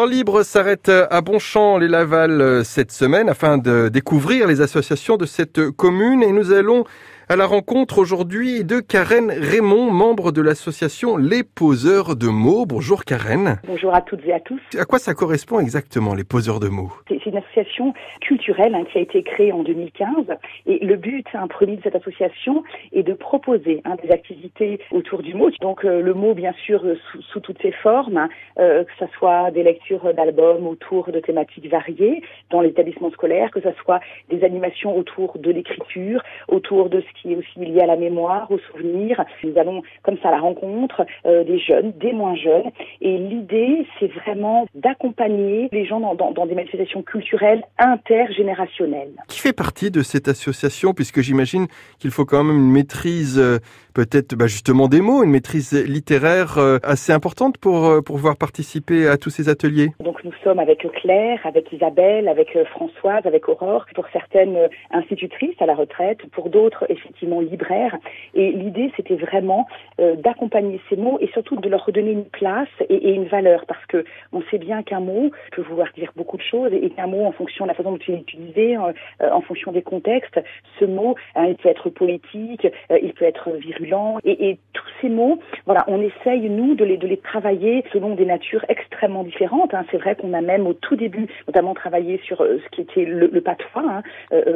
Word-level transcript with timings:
Temps 0.00 0.06
libre 0.06 0.42
s'arrête 0.44 0.88
à 0.88 1.20
Bonchamp, 1.20 1.76
les 1.76 1.86
Laval, 1.86 2.64
cette 2.64 2.90
semaine 2.90 3.28
afin 3.28 3.58
de 3.58 3.90
découvrir 3.90 4.46
les 4.46 4.62
associations 4.62 5.18
de 5.18 5.26
cette 5.26 5.70
commune. 5.72 6.22
Et 6.22 6.32
nous 6.32 6.52
allons 6.52 6.84
à 7.30 7.36
la 7.36 7.46
rencontre 7.46 7.98
aujourd'hui 7.98 8.64
de 8.64 8.80
Karen 8.80 9.30
Raymond, 9.30 9.92
membre 9.92 10.32
de 10.32 10.42
l'association 10.42 11.16
Les 11.16 11.44
Poseurs 11.44 12.16
de 12.16 12.26
mots. 12.26 12.66
Bonjour 12.66 13.04
Karen. 13.04 13.60
Bonjour 13.68 13.94
à 13.94 14.00
toutes 14.00 14.26
et 14.26 14.32
à 14.32 14.40
tous. 14.40 14.60
À 14.76 14.84
quoi 14.84 14.98
ça 14.98 15.14
correspond 15.14 15.60
exactement, 15.60 16.16
les 16.16 16.24
Poseurs 16.24 16.58
de 16.58 16.66
mots? 16.66 16.90
C'est 17.06 17.24
une 17.24 17.36
association 17.36 17.94
culturelle 18.20 18.74
hein, 18.74 18.82
qui 18.90 18.98
a 18.98 19.02
été 19.02 19.22
créée 19.22 19.52
en 19.52 19.62
2015 19.62 20.26
et 20.66 20.84
le 20.84 20.96
but, 20.96 21.24
un 21.34 21.46
premier 21.46 21.76
de 21.76 21.82
cette 21.84 21.94
association, 21.94 22.64
est 22.92 23.04
de 23.04 23.12
proposer 23.12 23.80
hein, 23.84 23.94
des 24.02 24.10
activités 24.10 24.80
autour 24.90 25.22
du 25.22 25.34
mot. 25.34 25.50
Donc 25.60 25.84
euh, 25.84 26.02
le 26.02 26.14
mot, 26.14 26.34
bien 26.34 26.52
sûr, 26.66 26.84
euh, 26.84 26.96
sous, 27.32 27.38
toutes 27.38 27.62
ses 27.62 27.70
formes, 27.70 28.16
hein, 28.16 28.28
euh, 28.58 28.82
que 28.82 28.90
ce 28.98 29.06
soit 29.16 29.52
des 29.52 29.62
lectures 29.62 30.12
d'albums 30.14 30.66
autour 30.66 31.12
de 31.12 31.20
thématiques 31.20 31.70
variées 31.70 32.22
dans 32.50 32.60
l'établissement 32.60 33.12
scolaire, 33.12 33.52
que 33.52 33.60
ce 33.60 33.70
soit 33.84 34.00
des 34.30 34.42
animations 34.42 34.96
autour 34.96 35.38
de 35.38 35.52
l'écriture, 35.52 36.24
autour 36.48 36.90
de 36.90 37.00
ce 37.00 37.19
qui 37.20 37.32
est 37.32 37.36
aussi 37.36 37.58
lié 37.58 37.80
à 37.80 37.86
la 37.86 37.96
mémoire, 37.96 38.50
au 38.50 38.58
souvenir. 38.58 39.22
Nous 39.44 39.58
allons 39.58 39.82
comme 40.02 40.16
ça 40.22 40.28
à 40.28 40.32
la 40.32 40.40
rencontre 40.40 41.04
euh, 41.26 41.44
des 41.44 41.58
jeunes, 41.58 41.92
des 42.00 42.12
moins 42.12 42.36
jeunes. 42.36 42.70
Et 43.00 43.18
l'idée, 43.18 43.86
c'est 43.98 44.12
vraiment 44.12 44.66
d'accompagner 44.74 45.68
les 45.72 45.84
gens 45.84 46.00
dans, 46.14 46.46
des 46.46 46.54
manifestations 46.54 47.02
culturelles 47.02 47.62
intergénérationnelles. 47.78 49.12
Qui 49.28 49.40
fait 49.40 49.52
partie 49.52 49.90
de 49.90 50.02
cette 50.02 50.28
association, 50.28 50.94
puisque 50.94 51.20
j'imagine 51.20 51.66
qu'il 51.98 52.10
faut 52.10 52.24
quand 52.24 52.44
même 52.44 52.56
une 52.56 52.72
maîtrise 52.72 53.38
euh, 53.38 53.58
peut-être 53.94 54.34
bah, 54.34 54.46
justement 54.46 54.88
des 54.88 55.00
mots, 55.00 55.22
une 55.22 55.30
maîtrise 55.30 55.72
littéraire 55.72 56.58
euh, 56.58 56.78
assez 56.82 57.12
importante 57.12 57.58
pour, 57.58 58.02
pouvoir 58.04 58.36
participer 58.36 59.08
à 59.08 59.16
tous 59.16 59.30
ces 59.30 59.48
ateliers 59.48 59.90
nous 60.24 60.32
sommes 60.44 60.58
avec 60.58 60.86
Claire, 60.92 61.40
avec 61.44 61.72
Isabelle, 61.72 62.28
avec 62.28 62.56
Françoise, 62.64 63.24
avec 63.24 63.48
Aurore, 63.48 63.86
pour 63.94 64.06
certaines 64.12 64.68
institutrices 64.90 65.60
à 65.60 65.66
la 65.66 65.74
retraite, 65.74 66.18
pour 66.32 66.50
d'autres 66.50 66.84
effectivement 66.88 67.40
libraires. 67.40 67.96
Et 68.34 68.52
l'idée, 68.52 68.92
c'était 68.96 69.16
vraiment 69.16 69.66
euh, 70.00 70.16
d'accompagner 70.16 70.80
ces 70.88 70.96
mots 70.96 71.18
et 71.20 71.28
surtout 71.28 71.56
de 71.56 71.68
leur 71.68 71.84
redonner 71.84 72.12
une 72.12 72.24
place 72.24 72.68
et, 72.88 73.12
une 73.12 73.26
valeur, 73.26 73.64
parce 73.66 73.84
que 73.86 74.04
on 74.32 74.42
sait 74.50 74.58
bien 74.58 74.82
qu'un 74.82 75.00
mot 75.00 75.30
peut 75.52 75.62
vouloir 75.62 75.88
dire 75.94 76.12
beaucoup 76.16 76.36
de 76.36 76.42
choses 76.42 76.72
et 76.72 76.90
qu'un 76.90 77.06
mot, 77.06 77.24
en 77.24 77.32
fonction 77.32 77.64
de 77.64 77.68
la 77.68 77.74
façon 77.74 77.92
dont 77.92 77.98
il 78.06 78.14
est 78.14 78.18
utilisé, 78.18 78.76
euh, 78.76 78.92
en 79.20 79.40
fonction 79.40 79.72
des 79.72 79.82
contextes, 79.82 80.40
ce 80.78 80.84
mot, 80.84 81.14
hein, 81.34 81.46
il 81.48 81.56
peut 81.56 81.68
être 81.68 81.90
politique, 81.90 82.66
euh, 82.90 82.98
il 83.02 83.12
peut 83.12 83.24
être 83.24 83.50
virulent, 83.50 84.18
et, 84.24 84.50
et, 84.50 84.58
tous 84.72 84.89
ces 85.00 85.08
mots, 85.08 85.38
voilà, 85.66 85.84
on 85.88 86.00
essaye 86.00 86.48
nous 86.48 86.74
de 86.74 86.84
les 86.84 86.96
de 86.96 87.06
les 87.06 87.16
travailler 87.16 87.84
selon 87.92 88.14
des 88.14 88.26
natures 88.26 88.64
extrêmement 88.68 89.24
différentes. 89.24 89.74
Hein. 89.74 89.84
C'est 89.90 89.98
vrai 89.98 90.14
qu'on 90.16 90.32
a 90.32 90.40
même 90.40 90.66
au 90.66 90.74
tout 90.74 90.96
début, 90.96 91.26
notamment 91.48 91.74
travaillé 91.74 92.20
sur 92.24 92.38
ce 92.38 92.68
qui 92.70 92.82
était 92.82 93.04
le, 93.04 93.28
le 93.32 93.40
patois 93.40 93.84
hein, 93.88 94.02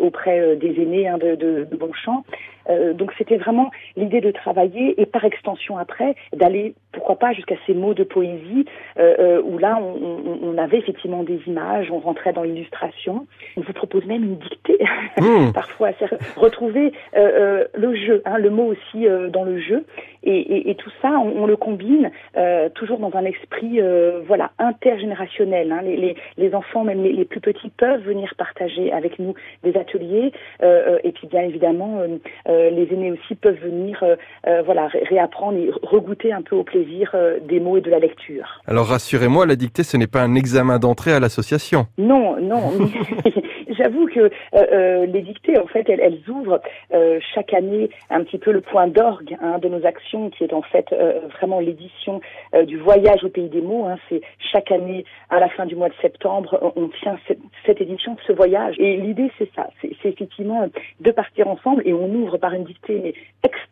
auprès 0.00 0.56
des 0.56 0.80
aînés 0.80 1.08
hein, 1.08 1.18
de, 1.18 1.34
de 1.34 1.76
Bonchamp. 1.76 2.24
Euh, 2.68 2.92
donc 2.92 3.12
c'était 3.18 3.36
vraiment 3.36 3.70
l'idée 3.96 4.20
de 4.20 4.30
travailler 4.30 5.00
et 5.00 5.06
par 5.06 5.24
extension 5.24 5.78
après 5.78 6.14
d'aller 6.34 6.74
pourquoi 6.92 7.16
pas 7.16 7.32
jusqu'à 7.32 7.54
ces 7.66 7.74
mots 7.74 7.94
de 7.94 8.02
poésie 8.04 8.64
euh, 8.98 9.14
euh, 9.18 9.42
où 9.42 9.58
là 9.58 9.78
on, 9.80 9.94
on, 10.02 10.38
on, 10.42 10.58
avait 10.58 10.78
effectivement 10.78 11.22
des 11.22 11.40
images, 11.46 11.90
on 11.90 11.98
rentrait 11.98 12.32
dans 12.32 12.42
l'illustration. 12.42 13.26
On 13.56 13.60
vous 13.60 13.72
propose 13.72 14.04
même 14.06 14.24
une 14.24 14.36
dictée 14.36 14.78
mmh. 15.18 15.52
parfois, 15.54 15.90
retrouver 16.36 16.92
euh, 17.16 17.64
le 17.74 17.94
jeu, 17.94 18.22
hein, 18.24 18.38
le 18.38 18.50
mot 18.50 18.64
aussi 18.64 19.06
dans 19.30 19.44
le 19.44 19.60
jeu 19.60 19.84
et, 20.22 20.36
et, 20.36 20.70
et 20.70 20.74
tout 20.74 20.90
ça 21.00 21.10
on, 21.10 21.42
on 21.42 21.46
le 21.46 21.56
combine 21.56 22.10
toujours 22.74 22.98
dans 22.98 23.14
un 23.14 23.24
esprit 23.24 23.80
voilà 24.26 24.50
intergénérationnel. 24.58 25.72
Hein. 25.72 25.82
Les, 25.82 25.96
les, 25.96 26.16
les, 26.36 26.54
enfants 26.54 26.84
même 26.84 27.02
les, 27.02 27.12
les, 27.12 27.24
plus 27.24 27.40
petits 27.40 27.70
peuvent 27.70 28.02
venir 28.02 28.34
partager 28.36 28.92
avec 28.92 29.18
nous 29.18 29.34
des 29.62 29.76
ateliers 29.76 30.32
et 30.62 31.12
puis 31.12 31.26
bien 31.26 31.42
évidemment 31.42 32.00
les 32.50 32.88
aînés 32.92 33.12
aussi 33.12 33.34
peuvent 33.34 33.58
venir 33.62 34.02
voilà 34.64 34.88
réapprendre 35.08 35.58
et 35.58 35.70
regoûter 35.82 36.32
un 36.32 36.42
peu 36.42 36.56
au 36.56 36.64
plaisir 36.64 37.10
euh, 37.14 37.38
des 37.40 37.60
mots 37.60 37.76
et 37.76 37.80
de 37.80 37.90
la 37.90 37.98
lecture. 37.98 38.60
Alors 38.66 38.86
rassurez-moi, 38.86 39.46
la 39.46 39.56
dictée, 39.56 39.82
ce 39.82 39.96
n'est 39.96 40.06
pas 40.06 40.22
un 40.22 40.34
examen 40.34 40.78
d'entrée 40.78 41.12
à 41.12 41.20
l'association. 41.20 41.86
Non, 41.98 42.36
non. 42.40 42.72
J'avoue 43.78 44.06
que 44.06 44.20
euh, 44.20 44.30
euh, 44.54 45.06
les 45.06 45.22
dictées, 45.22 45.58
en 45.58 45.66
fait, 45.66 45.88
elles, 45.88 46.00
elles 46.00 46.20
ouvrent 46.28 46.60
euh, 46.92 47.18
chaque 47.34 47.54
année 47.54 47.88
un 48.10 48.22
petit 48.24 48.38
peu 48.38 48.50
le 48.52 48.60
point 48.60 48.88
d'orgue 48.88 49.36
hein, 49.40 49.58
de 49.58 49.68
nos 49.68 49.86
actions, 49.86 50.30
qui 50.30 50.44
est 50.44 50.52
en 50.52 50.62
fait 50.62 50.92
euh, 50.92 51.20
vraiment 51.36 51.60
l'édition 51.60 52.20
euh, 52.54 52.64
du 52.64 52.78
voyage 52.78 53.24
au 53.24 53.28
pays 53.28 53.48
des 53.48 53.60
mots. 53.62 53.86
Hein. 53.86 53.96
C'est 54.08 54.20
chaque 54.52 54.70
année, 54.72 55.04
à 55.30 55.40
la 55.40 55.48
fin 55.48 55.66
du 55.66 55.76
mois 55.76 55.88
de 55.88 55.94
septembre, 56.02 56.72
on 56.76 56.88
tient 56.88 57.18
cette, 57.26 57.38
cette 57.64 57.80
édition, 57.80 58.16
ce 58.26 58.32
voyage. 58.32 58.74
Et 58.78 58.96
l'idée, 58.96 59.30
c'est 59.38 59.48
ça, 59.54 59.70
c'est 59.80 59.96
effectivement 60.02 60.68
de 61.00 61.10
partir 61.10 61.48
ensemble 61.48 61.82
et 61.86 61.94
on 61.94 62.12
ouvre 62.12 62.36
par 62.40 62.52
une 62.54 62.64
dictée 62.64 63.00
mais 63.02 63.14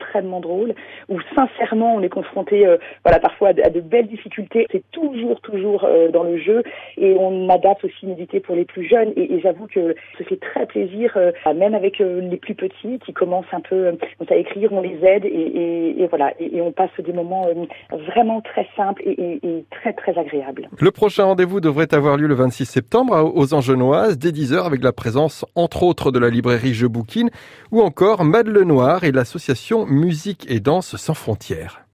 extrêmement 0.09 0.41
drôle, 0.41 0.75
où 1.09 1.19
sincèrement 1.35 1.95
on 1.95 2.03
est 2.03 2.09
confronté, 2.09 2.67
voilà, 3.05 3.19
parfois 3.19 3.49
à 3.49 3.53
de, 3.53 3.63
à 3.63 3.71
de 3.71 3.81
belles 3.81 4.07
difficultés. 4.07 4.67
C'est 4.71 4.85
toujours, 4.91 5.41
toujours 5.41 5.87
dans 6.13 6.23
le 6.23 6.39
jeu 6.39 6.63
et 6.97 7.15
on 7.19 7.49
adapte 7.49 7.85
aussi 7.85 8.07
une 8.07 8.15
pour 8.41 8.55
les 8.55 8.65
plus 8.65 8.87
jeunes. 8.87 9.13
Et, 9.17 9.35
et 9.35 9.41
j'avoue 9.41 9.67
que 9.67 9.95
se 10.19 10.23
fait 10.25 10.37
très 10.37 10.67
plaisir, 10.67 11.13
euh, 11.17 11.33
même 11.55 11.75
avec 11.75 12.01
euh, 12.01 12.21
les 12.21 12.37
plus 12.37 12.55
petits 12.55 12.99
qui 13.05 13.13
commencent 13.13 13.53
un 13.53 13.61
peu 13.61 13.87
euh, 13.87 13.93
à 14.29 14.37
écrire, 14.37 14.73
on 14.73 14.83
les 14.83 14.99
aide 15.03 15.25
et, 15.25 15.29
et, 15.29 16.03
et 16.03 16.07
voilà, 16.07 16.33
et, 16.39 16.61
on 16.61 16.73
passe 16.73 16.91
des 16.99 17.13
moments 17.13 17.47
vraiment 17.93 18.41
très 18.41 18.67
simples 18.77 19.03
et, 19.07 19.65
très 19.71 19.93
très 19.93 20.19
agréables. 20.19 20.69
Le 20.79 20.91
prochain 20.91 21.25
rendez-vous 21.25 21.61
devrait 21.61 21.93
avoir 21.95 22.17
lieu 22.17 22.27
le 22.27 22.35
26 22.35 22.67
septembre 22.67 23.33
aux 23.35 23.55
Angenoises 23.55 24.19
dès 24.19 24.31
10h 24.31 24.67
avec 24.67 24.83
la 24.83 24.93
présence 24.93 25.47
entre 25.55 25.83
autres 25.83 26.11
de 26.11 26.19
la 26.19 26.29
librairie 26.29 26.75
Je 26.75 26.87
Bouquine 26.87 27.31
ou 27.73 27.81
encore 27.81 28.25
Madeleine 28.25 28.69
Noir 28.69 29.05
et 29.05 29.13
l'association 29.13 29.87
Musique 29.99 30.49
et 30.49 30.61
Danse 30.61 30.97
sans 30.97 31.15
frontières. 31.15 31.83